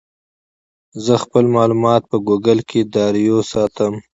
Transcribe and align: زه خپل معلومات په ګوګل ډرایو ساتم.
زه 1.05 1.13
خپل 1.23 1.45
معلومات 1.55 2.01
په 2.09 2.17
ګوګل 2.27 2.59
ډرایو 2.93 3.37
ساتم. 3.51 3.93